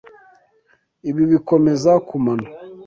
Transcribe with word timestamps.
Ibi 1.09 1.23
bikomeza 1.31 1.91
kumano. 2.07 2.47